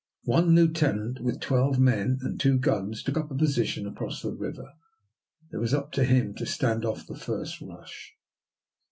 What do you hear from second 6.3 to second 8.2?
to stand off the first rush.